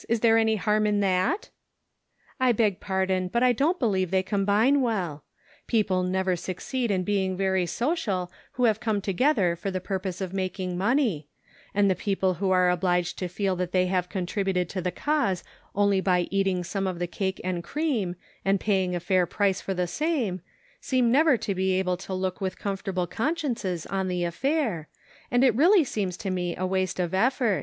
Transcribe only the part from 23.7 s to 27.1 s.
on the affair, and it really seems to me a waste